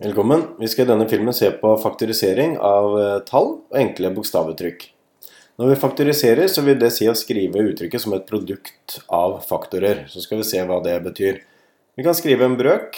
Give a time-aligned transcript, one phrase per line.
[0.00, 0.42] Velkommen.
[0.56, 4.86] Vi skal i denne filmen se på faktorisering av eh, tall og enkle bokstavuttrykk.
[5.60, 10.06] Når vi faktoriserer, så vil det si å skrive uttrykket som et produkt av faktorer.
[10.08, 11.42] Så skal vi se hva det betyr.
[12.00, 12.96] Vi kan skrive en brøk.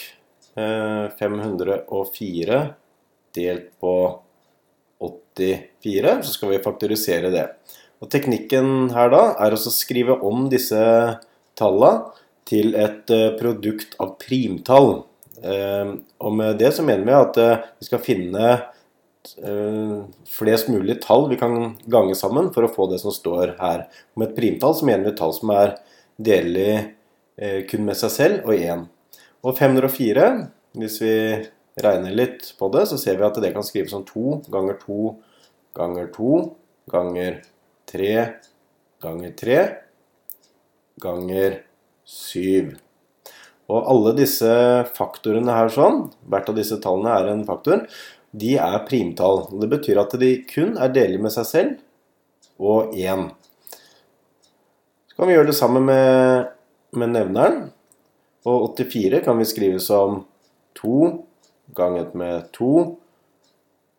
[0.54, 2.70] 504 eh,
[3.34, 3.98] delt på
[5.02, 6.16] 84.
[6.22, 7.48] Så skal vi faktorisere det.
[7.98, 10.78] Og Teknikken her da er å skrive om disse
[11.58, 12.12] tallene
[12.46, 15.00] til et eh, produkt av primtall.
[15.40, 19.94] Ehm, og med det så mener vi at eh, vi skal finne eh,
[20.28, 23.86] flest mulig tall vi kan gange sammen for å få det som står her.
[24.18, 25.76] Med et primtall så mener vi et tall som er
[26.20, 26.74] delelig
[27.40, 28.86] eh, kun med seg selv og 1.
[29.42, 30.28] Og 504,
[30.78, 31.16] hvis vi
[31.82, 35.00] regner litt på det, så ser vi at det kan skrives som 2 ganger 2
[35.78, 36.36] ganger 2
[36.92, 37.40] ganger
[37.88, 38.12] 3
[39.02, 39.58] ganger 3
[41.02, 41.60] ganger
[42.04, 42.76] 7.
[43.72, 44.52] Og alle disse
[44.96, 47.86] faktorene her sånn, hvert av disse tallene er en faktor,
[48.32, 49.46] de er primtall.
[49.60, 53.28] Det betyr at de kun er delige med seg selv og 1.
[55.08, 56.52] Så kan vi gjøre det samme med,
[56.96, 57.58] med nevneren.
[58.48, 60.22] Og 84 kan vi skrive som
[60.80, 60.96] 2
[61.76, 62.72] ganget med 2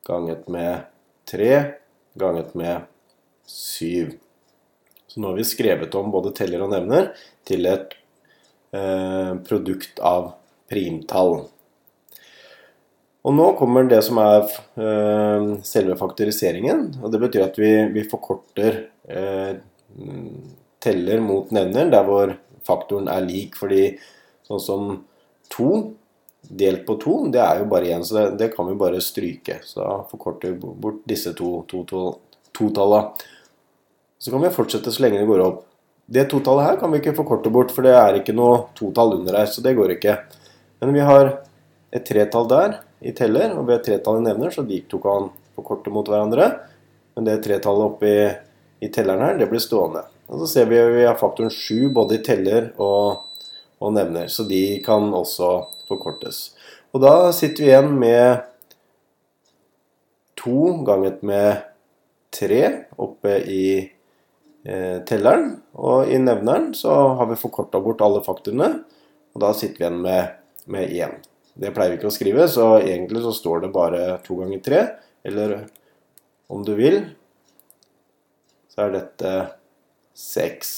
[0.07, 0.85] ganget med
[1.29, 1.51] 3
[2.19, 2.89] ganget med
[3.47, 4.11] 7.
[5.07, 7.11] Så nå har vi skrevet om både teller og nevner
[7.47, 7.93] til et
[8.73, 10.31] produkt av
[10.71, 11.43] primtall.
[13.23, 16.89] Og nå kommer det som er eh, selve faktoriseringen.
[16.99, 19.53] og Det betyr at vi, vi forkorter eh,
[20.83, 22.33] teller mot nevner der hvor
[22.67, 23.55] faktoren er lik.
[23.59, 23.93] Fordi
[24.43, 24.89] sånn som
[25.53, 25.69] to
[26.43, 29.61] delt på to, det er jo bare én, så det, det, kan vi bare stryke.
[29.63, 32.03] Så da forkorter vi bort disse to to, To,
[32.53, 32.67] to
[34.23, 35.63] så kan vi fortsette så lenge det går opp.
[36.05, 39.37] Det totallet her kan vi ikke forkorte bort, for det er ikke noe totall under
[39.39, 39.47] her.
[39.47, 40.17] Så det går ikke.
[40.83, 41.29] Men vi har
[41.95, 45.29] et tretall der i teller, og ved et tretall i nevner, så de to kan
[45.55, 46.49] forkorte mot hverandre.
[47.15, 48.13] Men det tretallet oppi
[48.83, 50.03] i telleren her, det blir stående.
[50.27, 53.23] Og så ser vi at vi har faktoren 7 både i teller og,
[53.79, 55.53] og nevner, så de kan også
[55.87, 56.49] forkortes.
[56.91, 58.43] Og da sitter vi igjen med
[60.41, 61.63] 2 ganget med
[62.33, 62.63] 3
[62.99, 63.92] oppe i Eh,
[64.63, 65.57] telleren.
[65.75, 68.69] Og i nevneren så har vi forkorta bort alle faktorene,
[69.33, 70.35] og da sitter vi igjen med,
[70.71, 71.17] med 1.
[71.53, 74.83] Det pleier vi ikke å skrive, så egentlig så står det bare 2 ganger 3.
[75.29, 75.57] Eller
[76.53, 77.01] om du vil,
[78.73, 79.33] så er dette
[80.17, 80.71] 6.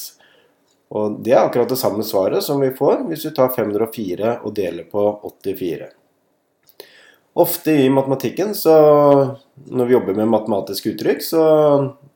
[0.95, 4.55] Og det er akkurat det samme svaret som vi får hvis vi tar 504 og
[4.55, 5.87] deler på 84.
[7.35, 8.75] Ofte i matematikken, så
[9.67, 11.41] når vi jobber med matematiske uttrykk, så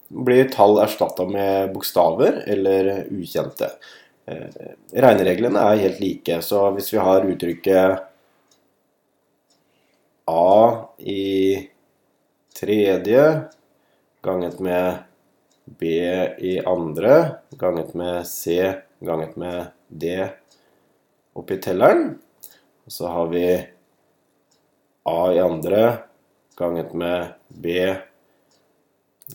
[0.10, 3.72] blir tall erstatta med bokstaver eller ukjente.
[4.26, 4.48] Eh,
[4.94, 8.06] regnereglene er helt like, så hvis vi har uttrykket
[10.30, 11.70] A i
[12.60, 13.24] tredje
[14.22, 14.98] ganget med
[15.80, 15.86] B
[16.38, 17.16] i andre
[17.58, 20.28] ganget med C ganget med D
[21.34, 22.20] oppi telleren.
[22.86, 23.46] Og så har vi
[25.10, 25.84] A i andre
[26.58, 27.66] ganget med B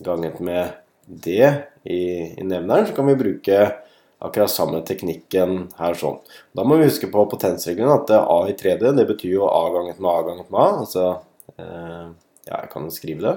[0.03, 0.73] ganget med
[1.05, 1.37] D
[1.83, 1.99] i,
[2.39, 3.59] i nevneren, så kan vi bruke
[4.25, 6.17] akkurat samme teknikken her sånn.
[6.55, 10.01] Da må vi huske på potensregelen at A i 3D det betyr jo A ganget
[10.01, 10.67] med A ganget med A.
[10.81, 11.05] Altså,
[11.59, 12.07] eh,
[12.47, 13.35] ja, jeg kan skrive det.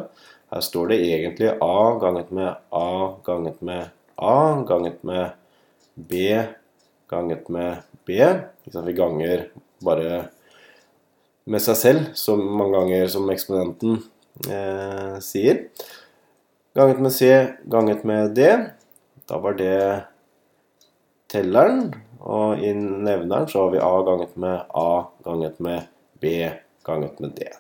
[0.49, 2.89] Her står det egentlig A ganget med A
[3.27, 4.39] ganget med A
[4.69, 5.31] ganget med
[5.95, 6.41] B
[7.09, 8.19] ganget med B.
[8.69, 9.49] Vi ganger
[9.85, 10.29] bare
[11.49, 14.03] med seg selv så mange ganger som eksponenten
[14.49, 15.65] eh, sier
[16.79, 17.31] ganget med C
[17.67, 18.51] ganget med D.
[19.29, 19.79] Da var det
[21.31, 21.89] telleren.
[22.19, 24.91] Og i nevneren så har vi A ganget med A
[25.25, 25.89] ganget med
[26.21, 26.51] B
[26.87, 27.51] ganget med D.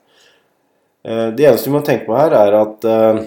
[1.02, 3.20] Eh, det eneste vi må tenke på her, er at eh,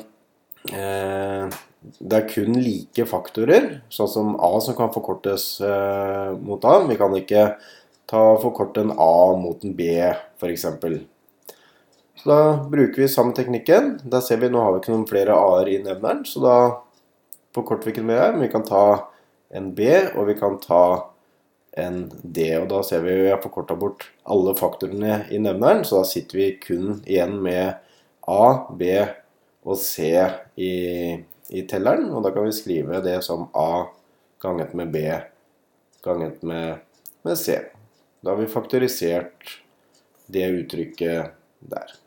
[1.82, 6.82] det er kun like faktorer, sånn som A som kan forkortes eh, mot A.
[6.90, 7.48] Vi kan ikke
[8.12, 9.88] ta forkorte en A mot en B,
[10.42, 10.68] f.eks.
[12.22, 13.96] Så da bruker vi samme teknikken.
[14.04, 16.58] Da ser vi, Nå har vi ikke noen flere A-er i nevneren, så da
[17.56, 18.36] forkorter vi ikke mer.
[18.36, 18.84] Men vi kan ta
[19.50, 20.84] en B, og vi kan ta
[21.82, 22.46] en D.
[22.60, 26.38] Og da ser vi vi har forkorta bort alle faktorene i nevneren, så da sitter
[26.38, 27.80] vi kun igjen med
[28.30, 28.92] A, B
[29.66, 30.12] og C
[30.62, 30.74] i,
[31.50, 32.12] i telleren.
[32.14, 33.88] Og da kan vi skrive det som A
[34.42, 35.08] ganget med B
[36.06, 36.86] ganget med,
[37.26, 37.58] med C.
[38.22, 39.58] Da har vi faktorisert
[40.30, 41.34] det uttrykket
[41.66, 42.02] der.